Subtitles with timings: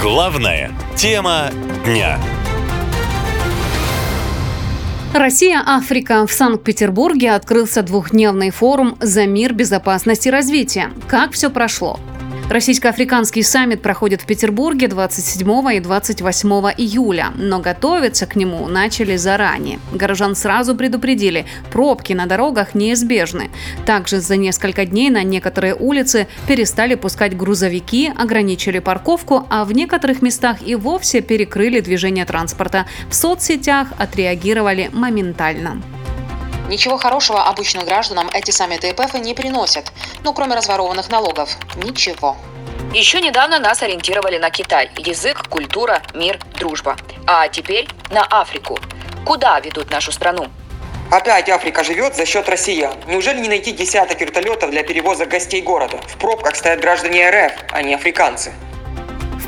[0.00, 1.50] Главная тема
[1.84, 2.18] дня.
[5.12, 6.26] Россия-Африка.
[6.26, 10.90] В Санкт-Петербурге открылся двухдневный форум «За мир, безопасность и развитие».
[11.06, 12.00] Как все прошло?
[12.50, 19.80] Российско-африканский саммит проходит в Петербурге 27 и 28 июля, но готовиться к нему начали заранее.
[19.92, 23.50] Горожан сразу предупредили, пробки на дорогах неизбежны.
[23.86, 30.20] Также за несколько дней на некоторые улицы перестали пускать грузовики, ограничили парковку, а в некоторых
[30.20, 32.84] местах и вовсе перекрыли движение транспорта.
[33.08, 35.80] В соцсетях отреагировали моментально.
[36.68, 39.92] Ничего хорошего обычным гражданам эти саммиты ИПФ не приносят.
[40.22, 41.56] Ну, кроме разворованных налогов.
[41.76, 42.36] Ничего.
[42.94, 44.90] Еще недавно нас ориентировали на Китай.
[44.96, 46.96] Язык, культура, мир, дружба.
[47.26, 48.78] А теперь на Африку.
[49.26, 50.46] Куда ведут нашу страну?
[51.10, 52.94] Опять Африка живет за счет россиян.
[53.06, 55.98] Неужели не найти десяток вертолетов для перевоза гостей города?
[56.08, 58.52] В пробках стоят граждане РФ, а не африканцы.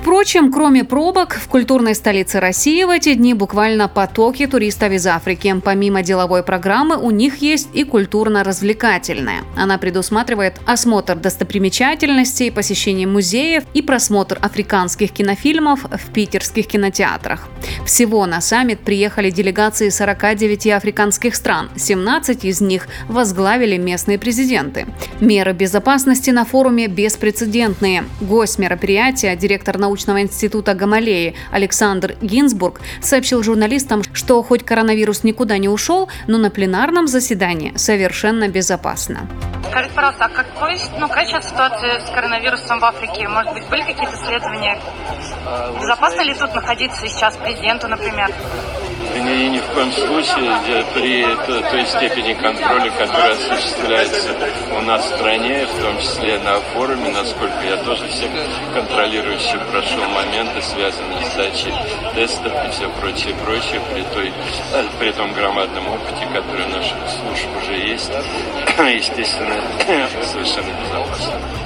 [0.07, 5.53] Впрочем, кроме пробок, в культурной столице России в эти дни буквально потоки туристов из Африки.
[5.65, 9.43] Помимо деловой программы, у них есть и культурно-развлекательная.
[9.57, 17.49] Она предусматривает осмотр достопримечательностей, посещение музеев и просмотр африканских кинофильмов в питерских кинотеатрах.
[17.85, 24.87] Всего на саммит приехали делегации 49 африканских стран, 17 из них возглавили местные президенты.
[25.19, 28.05] Меры безопасности на форуме беспрецедентные.
[28.21, 35.57] Гость мероприятия, директор научного научного института Гамалеи Александр Гинзбург сообщил журналистам, что хоть коронавирус никуда
[35.57, 39.27] не ушел, но на пленарном заседании совершенно безопасно.
[39.71, 43.27] Скажите, пожалуйста, а какой, ну, какая сейчас ситуация с коронавирусом в Африке?
[43.27, 44.79] Может быть, были какие-то исследования?
[45.81, 48.31] Безопасно ли тут находиться сейчас президенту, например?
[49.21, 54.31] Ни, ни в коем случае при той, степени контроля, которая осуществляется
[54.77, 58.31] у нас в стране, в том числе на форуме, насколько я тоже всех
[58.75, 61.73] контролирующих прошел моменты, связанные с сдачей
[62.15, 64.33] тестов и все прочее, прочее, при, той,
[64.99, 68.11] при том громадном опыте, который у наших служб уже есть,
[68.79, 69.57] естественно,
[70.23, 71.66] совершенно безопасно.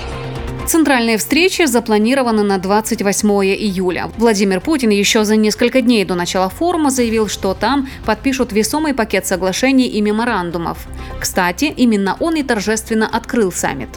[0.70, 4.08] Центральные встречи запланированы на 28 июля.
[4.18, 9.26] Владимир Путин еще за несколько дней до начала форума заявил, что там подпишут весомый пакет
[9.26, 10.78] соглашений и меморандумов.
[11.20, 13.88] Кстати, именно он и торжественно открыл саммит.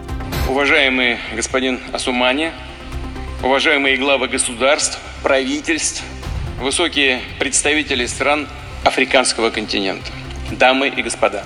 [0.50, 2.52] Уважаемый господин Асумани,
[3.44, 6.02] уважаемые главы государств, правительств,
[6.60, 8.48] высокие представители стран
[8.84, 10.12] африканского континента,
[10.50, 11.44] дамы и господа.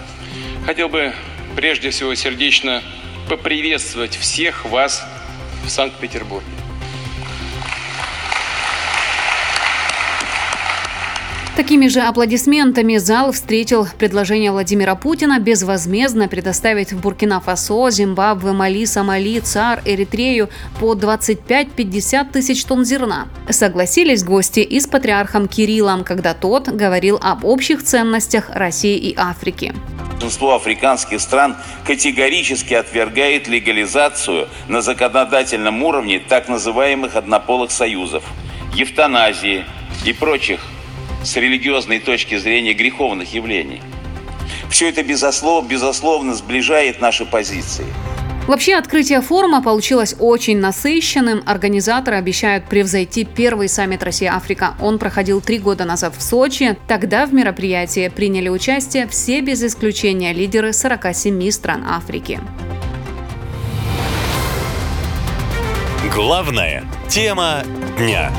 [0.66, 1.12] Хотел бы
[1.58, 2.82] прежде всего сердечно
[3.28, 5.06] поприветствовать всех вас
[5.68, 6.48] в Санкт-Петербурге.
[11.58, 19.40] Такими же аплодисментами зал встретил предложение Владимира Путина безвозмездно предоставить в Буркина-Фасо, Зимбабве, Мали, Сомали,
[19.40, 23.28] ЦАР, Эритрею по 25-50 тысяч тонн зерна.
[23.50, 29.74] Согласились гости и с патриархом Кириллом, когда тот говорил об общих ценностях России и Африки.
[30.18, 31.56] Большинство африканских стран
[31.86, 38.24] категорически отвергает легализацию на законодательном уровне так называемых однополых союзов,
[38.74, 39.64] евтаназии
[40.06, 40.60] и прочих
[41.24, 43.80] с религиозной точки зрения греховных явлений.
[44.72, 47.86] Все это безусловно, безусловно сближает наши позиции.
[48.48, 51.44] Вообще, открытие форума получилось очень насыщенным.
[51.46, 54.76] Организаторы обещают превзойти первый саммит Россия-Африка.
[54.80, 56.78] Он проходил три года назад в Сочи.
[56.88, 62.40] Тогда в мероприятии приняли участие все без исключения лидеры 47 стран Африки.
[66.14, 67.64] Главная тема
[67.98, 68.32] дня.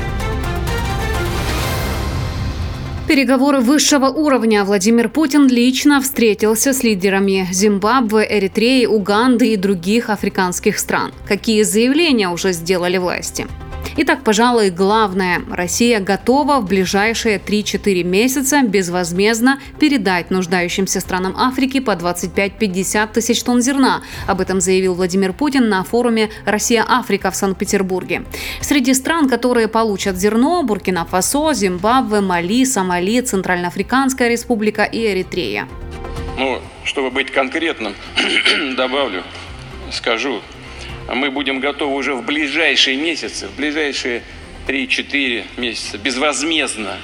[3.09, 10.77] Переговоры высшего уровня Владимир Путин лично встретился с лидерами Зимбабве, Эритреи, Уганды и других африканских
[10.77, 11.11] стран.
[11.27, 13.47] Какие заявления уже сделали власти?
[14.01, 15.41] Итак, пожалуй, главное.
[15.51, 23.61] Россия готова в ближайшие 3-4 месяца безвозмездно передать нуждающимся странам Африки по 25-50 тысяч тонн
[23.61, 24.01] зерна.
[24.25, 28.23] Об этом заявил Владимир Путин на форуме «Россия-Африка» в Санкт-Петербурге.
[28.61, 35.67] Среди стран, которые получат зерно– Буркина-Фасо, Зимбабве, Мали, Сомали, Центральноафриканская республика и Эритрея.
[36.37, 37.93] Ну, чтобы быть конкретным,
[38.77, 39.23] добавлю,
[39.91, 40.39] скажу,
[41.15, 44.23] мы будем готовы уже в ближайшие месяцы, в ближайшие
[44.67, 46.97] 3-4 месяца безвозмездно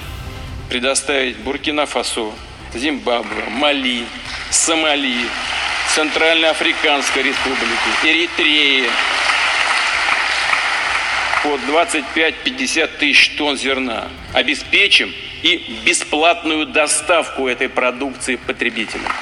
[0.68, 2.32] предоставить Буркина-Фасо,
[2.74, 4.04] Зимбабве, Мали,
[4.50, 5.16] Сомали,
[5.94, 8.84] Центральноафриканской Республики, Эритреи
[11.42, 14.08] по 25-50 тысяч тонн зерна.
[14.32, 19.12] Обеспечим и бесплатную доставку этой продукции потребителям.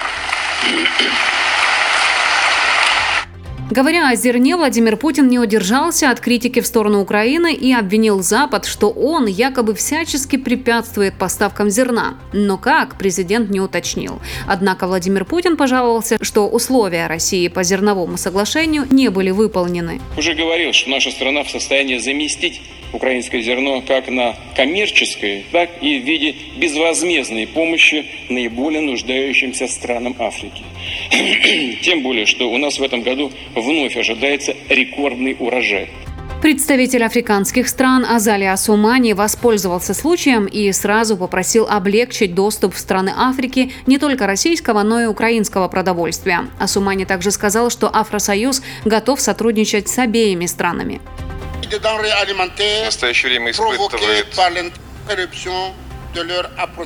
[3.75, 8.67] Говоря о зерне, Владимир Путин не удержался от критики в сторону Украины и обвинил Запад,
[8.67, 12.21] что он якобы всячески препятствует поставкам зерна.
[12.33, 14.21] Но как, президент не уточнил.
[14.47, 20.01] Однако Владимир Путин пожаловался, что условия России по зерновому соглашению не были выполнены.
[20.17, 22.61] Уже говорил, что наша страна в состоянии заместить
[22.95, 30.63] украинское зерно как на коммерческой, так и в виде безвозмездной помощи наиболее нуждающимся странам Африки.
[31.83, 33.33] Тем более, что у нас в этом году
[33.65, 35.91] вновь ожидается рекордный урожай.
[36.45, 43.73] Представитель африканских стран Азали Асумани воспользовался случаем и сразу попросил облегчить доступ в страны Африки
[43.87, 46.49] не только российского, но и украинского продовольствия.
[46.61, 51.01] Асумани также сказал, что Афросоюз готов сотрудничать с обеими странами.
[51.63, 54.27] В настоящее время испытывает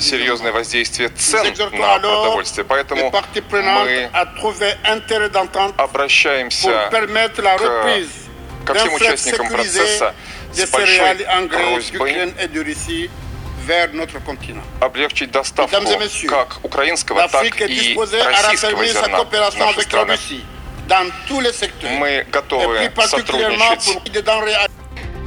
[0.01, 2.65] серьезное воздействие цен на продовольствие.
[2.65, 3.11] Поэтому
[3.85, 4.11] мы
[5.77, 6.89] обращаемся
[7.59, 7.71] к,
[8.65, 10.15] ко всем участникам процесса
[10.53, 10.99] с большой
[11.49, 12.13] просьбой
[14.81, 15.71] облегчить доставку
[16.29, 17.95] как украинского, так и
[18.43, 19.19] российского зерна
[19.51, 20.17] в наши страны.
[21.99, 22.77] Мы готовы
[23.77, 24.03] сотрудничать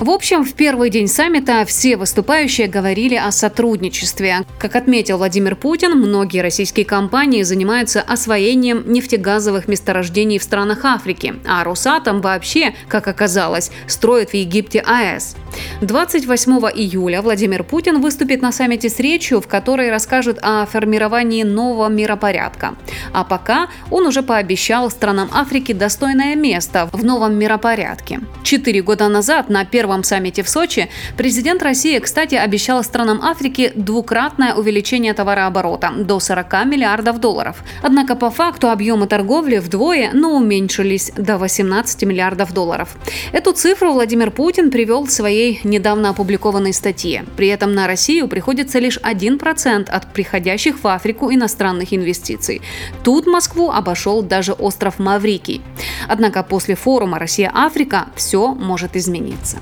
[0.01, 4.48] в общем, в первый день саммита все выступающие говорили о сотрудничестве.
[4.57, 11.63] Как отметил Владимир Путин, многие российские компании занимаются освоением нефтегазовых месторождений в странах Африки, а
[11.63, 15.36] Росатом вообще, как оказалось, строит в Египте АЭС.
[15.81, 21.89] 28 июля Владимир Путин выступит на саммите с речью, в которой расскажет о формировании нового
[21.89, 22.74] миропорядка.
[23.13, 28.21] А пока он уже пообещал странам Африки достойное место в новом миропорядке.
[28.44, 33.71] Четыре года назад на первом первом саммите в Сочи президент России, кстати, обещал странам Африки
[33.75, 37.57] двукратное увеличение товарооборота до 40 миллиардов долларов.
[37.83, 42.95] Однако по факту объемы торговли вдвое, но уменьшились до 18 миллиардов долларов.
[43.33, 47.25] Эту цифру Владимир Путин привел в своей недавно опубликованной статье.
[47.35, 52.61] При этом на Россию приходится лишь 1% от приходящих в Африку иностранных инвестиций.
[53.03, 55.61] Тут Москву обошел даже остров Маврикий.
[56.07, 59.57] Однако после форума «Россия-Африка» все может измениться.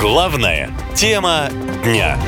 [0.00, 1.48] Главная тема
[1.84, 2.18] дня.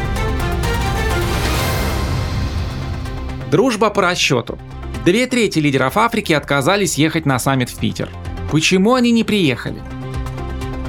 [3.50, 4.58] Дружба по расчету.
[5.04, 8.10] Две трети лидеров Африки отказались ехать на саммит в Питер.
[8.50, 9.80] Почему они не приехали?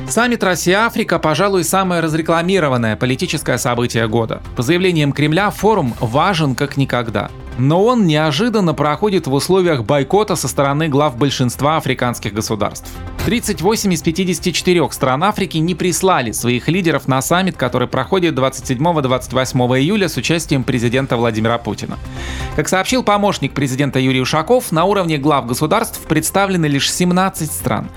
[0.09, 4.41] Саммит Россия-Африка, пожалуй, самое разрекламированное политическое событие года.
[4.55, 10.47] По заявлениям Кремля, форум важен как никогда– но он неожиданно проходит в условиях бойкота со
[10.47, 12.91] стороны глав большинства африканских государств.
[13.25, 20.09] 38 из 54 стран Африки не прислали своих лидеров на саммит, который проходит 27-28 июля
[20.09, 21.97] с участием президента Владимира Путина.
[22.55, 27.89] Как сообщил помощник президента Юрий Ушаков, на уровне глав государств представлены лишь 17 стран.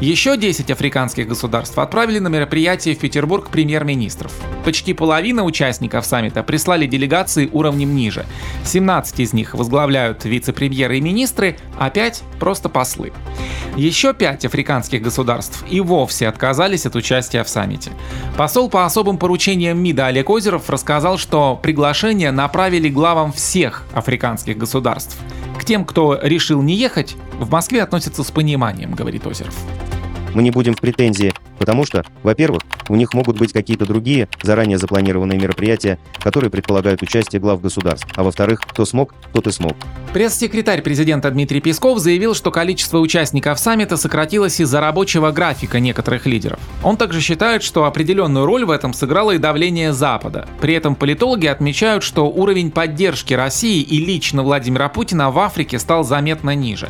[0.00, 4.32] Еще 10 африканских государств отправили на мероприятие в Петербург премьер-министров.
[4.64, 8.24] Почти половина участников саммита прислали делегации уровнем ниже.
[8.64, 13.12] 17 из них возглавляют вице-премьеры и министры, а 5— просто послы.
[13.74, 17.90] Еще 5 африканских государств и вовсе отказались от участия в саммите.
[18.36, 25.16] Посол по особым поручениям МИДа Олег Озеров рассказал, что приглашение направили главам всех африканских государств.
[25.58, 29.54] К тем, кто решил не ехать, в Москве относятся с пониманием, говорит Озеров.
[30.34, 34.78] Мы не будем в претензии Потому что, во-первых, у них могут быть какие-то другие заранее
[34.78, 38.06] запланированные мероприятия, которые предполагают участие глав государств.
[38.14, 39.74] А во-вторых, кто смог, тот и смог.
[40.12, 46.58] Пресс-секретарь президента Дмитрий Песков заявил, что количество участников саммита сократилось из-за рабочего графика некоторых лидеров.
[46.82, 50.46] Он также считает, что определенную роль в этом сыграло и давление Запада.
[50.60, 56.04] При этом политологи отмечают, что уровень поддержки России и лично Владимира Путина в Африке стал
[56.04, 56.88] заметно ниже.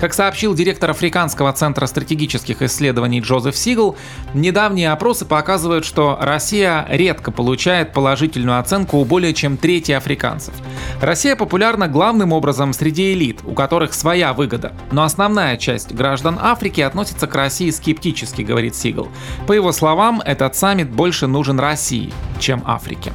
[0.00, 3.96] Как сообщил директор Африканского центра стратегических исследований Джозеф Сигл,
[4.34, 10.54] Недавние опросы показывают, что Россия редко получает положительную оценку у более чем трети африканцев.
[11.00, 14.72] Россия популярна главным образом среди элит, у которых своя выгода.
[14.90, 19.08] Но основная часть граждан Африки относится к России скептически, говорит Сигл.
[19.46, 23.12] По его словам, этот саммит больше нужен России, чем Африке.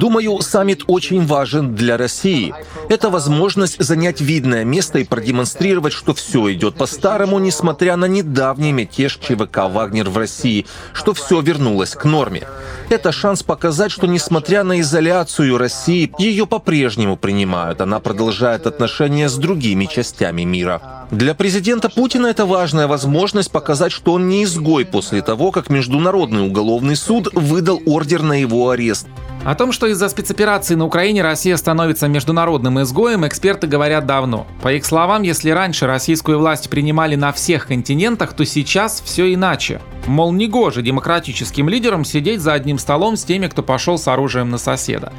[0.00, 2.54] Думаю, саммит очень важен для России.
[2.88, 9.16] Это возможность занять видное место и продемонстрировать, что все идет по-старому, несмотря на недавний мятеж
[9.16, 12.46] ЧВК «Вагнер» в России, что все вернулось к норме.
[12.88, 17.80] Это шанс показать, что несмотря на изоляцию России, ее по-прежнему принимают.
[17.80, 21.06] Она продолжает отношения с другими частями мира.
[21.10, 26.46] Для президента Путина это важная возможность показать, что он не изгой после того, как Международный
[26.46, 29.06] уголовный суд выдал ордер на его арест.
[29.44, 34.46] О том, что из-за спецоперации на Украине Россия становится международным изгоем, эксперты говорят давно.
[34.62, 39.80] По их словам, если раньше российскую власть принимали на всех континентах, то сейчас все иначе.
[40.06, 44.58] Мол, негоже демократическим лидерам сидеть за одним столом с теми, кто пошел с оружием на
[44.58, 45.12] соседа.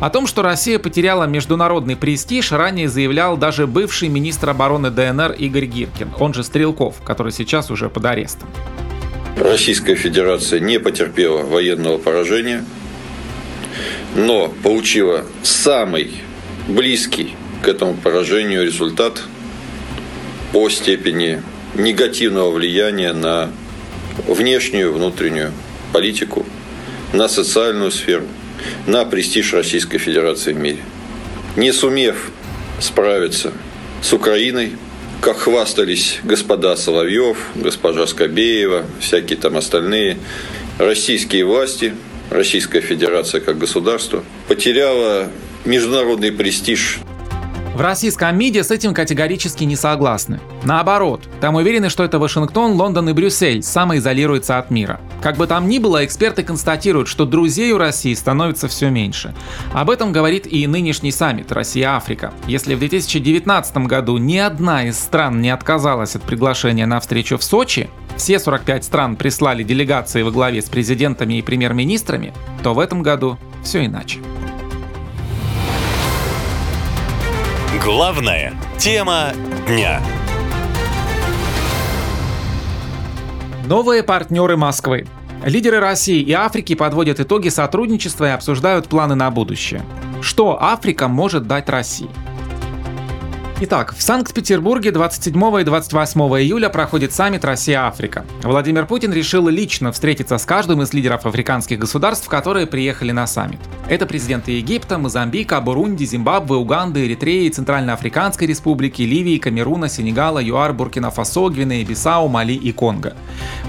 [0.00, 5.66] О том, что Россия потеряла международный престиж, ранее заявлял даже бывший министр обороны ДНР Игорь
[5.66, 8.48] Гиркин, он же Стрелков, который сейчас уже под арестом.
[9.36, 12.64] Российская Федерация не потерпела военного поражения–
[14.14, 16.22] но получила самый
[16.68, 19.22] близкий к этому поражению результат
[20.52, 21.42] по степени
[21.74, 23.50] негативного влияния на
[24.26, 25.52] внешнюю, внутреннюю
[25.92, 26.44] политику,
[27.12, 28.26] на социальную сферу,
[28.86, 30.78] на престиж Российской Федерации в мире.
[31.56, 32.30] Не сумев
[32.80, 33.52] справиться
[34.02, 34.72] с Украиной,
[35.22, 40.18] как хвастались господа Соловьев, госпожа Скобеева, всякие там остальные,
[40.78, 41.94] российские власти–
[42.32, 45.30] Российская Федерация как государство потеряла
[45.66, 47.00] международный престиж.
[47.74, 50.40] В российском МИДе с этим категорически не согласны.
[50.64, 55.00] Наоборот, там уверены, что это Вашингтон, Лондон и Брюссель самоизолируются от мира.
[55.22, 59.34] Как бы там ни было, эксперты констатируют, что друзей у России становится все меньше.
[59.72, 62.34] Об этом говорит и нынешний саммит Россия-Африка.
[62.46, 67.42] Если в 2019 году ни одна из стран не отказалась от приглашения на встречу в
[67.42, 67.88] Сочи,
[68.18, 73.38] все 45 стран прислали делегации во главе с президентами и премьер-министрами, то в этом году
[73.64, 74.18] все иначе.
[77.80, 79.32] Главная тема
[79.66, 80.02] дня.
[83.66, 85.06] Новые партнеры Москвы.
[85.42, 89.82] Лидеры России и Африки подводят итоги сотрудничества и обсуждают планы на будущее.
[90.20, 92.10] Что Африка может дать России?
[93.64, 98.24] Итак, в Санкт-Петербурге 27 и 28 июля проходит саммит Россия-Африка.
[98.42, 103.60] Владимир Путин решил лично встретиться с каждым из лидеров африканских государств, которые приехали на саммит.
[103.88, 111.48] Это президенты Египта, Мозамбика, Бурунди, Зимбабве, Уганды, Эритреи, Центральноафриканской Республики, Ливии, Камеруна, Сенегала, ЮАР, Буркина-Фасо,
[111.48, 113.14] Гвинеи, Бисау, Мали и Конго.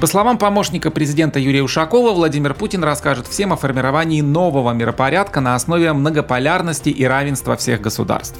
[0.01, 5.53] По словам помощника президента Юрия Ушакова, Владимир Путин расскажет всем о формировании нового миропорядка на
[5.53, 8.39] основе многополярности и равенства всех государств.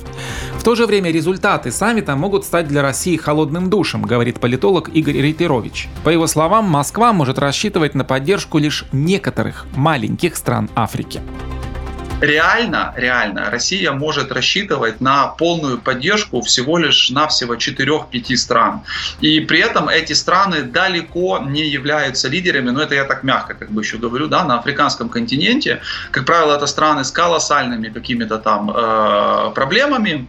[0.58, 1.12] В то же время
[1.44, 5.90] результаты саммита могут стать для России холодным душем, говорит политолог Игорь Рейтерович.
[6.06, 11.20] По его словам, Москва может рассчитывать на поддержку лишь некоторых маленьких стран Африки
[12.22, 18.82] реально, реально Россия может рассчитывать на полную поддержку всего лишь навсего 4-5 стран.
[19.20, 23.72] И при этом эти страны далеко не являются лидерами, но это я так мягко как
[23.72, 25.82] бы еще говорю, да, на африканском континенте.
[26.12, 30.26] Как правило, это страны с колоссальными какими-то там э, проблемами,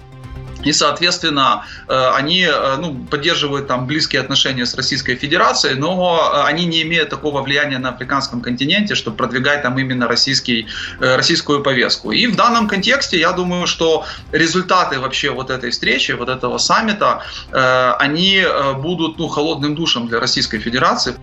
[0.65, 6.43] и, соответственно, э, они э, ну, поддерживают там близкие отношения с Российской Федерацией, но э,
[6.49, 10.67] они не имеют такого влияния на африканском континенте, чтобы продвигать там именно российский,
[11.01, 12.13] российскую повестку.
[12.13, 17.23] И в данном контексте я думаю, что результаты вообще вот этой встречи, вот этого саммита,
[17.99, 18.45] они
[18.77, 21.15] будут ну, холодным душем для Российской Федерации.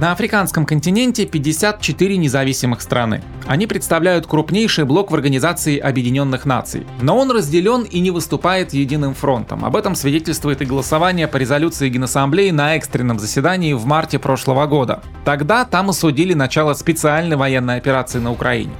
[0.00, 3.20] На африканском континенте 54 независимых страны.
[3.46, 6.86] Они представляют крупнейший блок в Организации Объединенных Наций.
[7.02, 9.62] Но он разделен и не выступает единым фронтом.
[9.62, 15.02] Об этом свидетельствует и голосование по резолюции Генассамблеи на экстренном заседании в марте прошлого года.
[15.26, 18.72] Тогда там осудили начало специальной военной операции на Украине.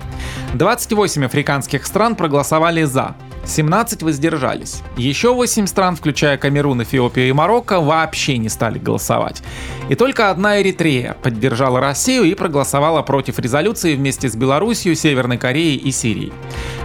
[0.54, 3.14] 28 африканских стран проголосовали «за»,
[3.50, 4.82] 17 воздержались.
[4.96, 9.42] Еще 8 стран, включая Камерун, Эфиопию и Марокко, вообще не стали голосовать.
[9.88, 15.76] И только одна Эритрея поддержала Россию и проголосовала против резолюции вместе с Белоруссией, Северной Кореей
[15.76, 16.32] и Сирией.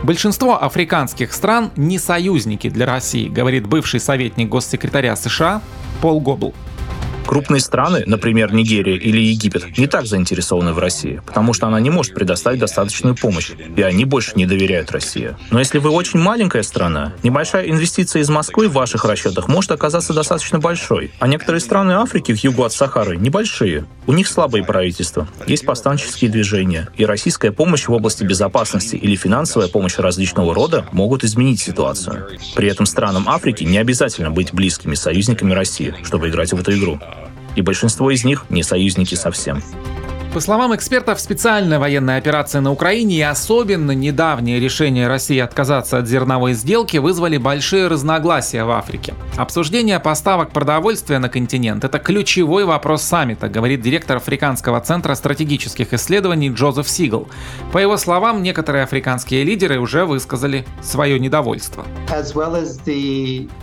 [0.04, 5.62] Большинство африканских стран не союзники для России, говорит бывший советник госсекретаря США
[6.02, 6.54] Пол Гобл.
[7.26, 11.90] Крупные страны, например, Нигерия или Египет, не так заинтересованы в России, потому что она не
[11.90, 15.36] может предоставить достаточную помощь, и они больше не доверяют России.
[15.50, 20.14] Но если вы очень маленькая страна, небольшая инвестиция из Москвы в ваших расчетах может оказаться
[20.14, 21.12] достаточно большой.
[21.20, 23.86] А некоторые страны Африки к югу от Сахары небольшие.
[24.08, 29.68] У них слабые правительства, есть повстанческие движения, и российская помощь в области безопасности или финансовая
[29.68, 32.28] помощь различного рода могут изменить ситуацию.
[32.56, 37.00] При этом странам Африки не обязательно быть близкими союзниками России, чтобы играть в эту игру
[37.56, 39.62] и большинство из них не союзники совсем.
[40.36, 46.10] По словам экспертов, специальная военная операция на Украине и особенно недавнее решение России отказаться от
[46.10, 49.14] зерновой сделки вызвали большие разногласия в Африке.
[49.38, 56.50] Обсуждение поставок продовольствия на континент– это ключевой вопрос саммита, говорит директор Африканского центра стратегических исследований
[56.50, 57.30] Джозеф Сигл.
[57.72, 61.86] По его словам, некоторые африканские лидеры уже высказали свое недовольство.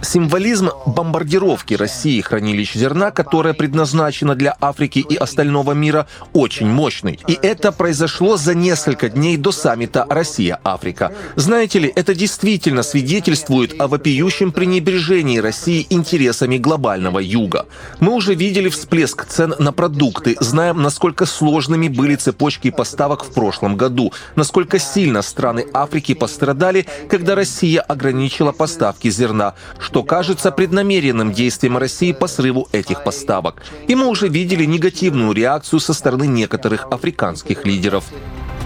[0.00, 7.18] Символизм бомбардировки России хранилищ зерна, которое предназначено для Африки и остального мира, очень очень мощный.
[7.26, 11.12] И это произошло за несколько дней до саммита Россия-Африка.
[11.36, 17.66] Знаете ли, это действительно свидетельствует о вопиющем пренебрежении России интересами глобального юга.
[18.00, 23.76] Мы уже видели всплеск цен на продукты, знаем, насколько сложными были цепочки поставок в прошлом
[23.76, 31.78] году, насколько сильно страны Африки пострадали, когда Россия ограничила поставки зерна, что кажется преднамеренным действием
[31.78, 33.62] России по срыву этих поставок.
[33.88, 36.51] И мы уже видели негативную реакцию со стороны некоторых
[36.90, 38.04] африканских лидеров.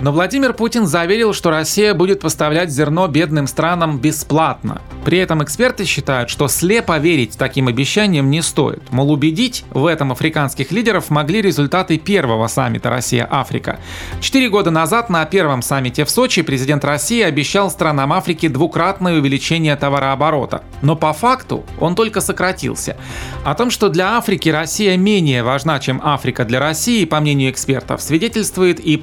[0.02, 4.82] Но Владимир Путин заверил, что Россия будет поставлять зерно бедным странам бесплатно.
[5.06, 8.82] При этом эксперты считают, что слепо верить таким обещаниям не стоит.
[8.90, 13.78] Мол, убедить в этом африканских лидеров могли результаты первого саммита Россия-Африка.
[14.20, 19.76] Четыре года назад на первом саммите в Сочи президент России обещал странам Африки двукратное увеличение
[19.76, 20.62] товарооборота.
[20.82, 22.96] Но по факту он только сократился.
[23.44, 28.02] О том, что для Африки Россия менее важна, чем Африка для России, по мнению экспертов,
[28.02, 28.96] свидетельствует и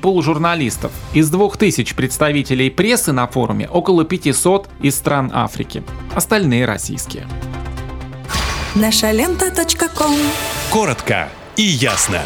[0.84, 0.92] полужурналистов.
[1.14, 5.84] Из двух тысяч представителей прессы на форуме около 500 из стран Африки
[6.16, 7.28] остальные российские.
[8.76, 9.52] Наша лента.
[10.72, 12.22] Коротко и ясно.